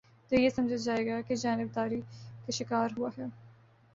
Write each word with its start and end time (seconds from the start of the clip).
تو 0.31 0.35
یہی 0.35 0.49
سمجھا 0.49 0.75
جائے 0.75 1.05
گا 1.07 1.19
کہ 1.21 1.35
جانب 1.35 1.75
داری 1.75 1.99
کا 2.45 2.51
شکار 2.51 2.89
ہوا 2.97 3.09
ہے۔ 3.17 3.25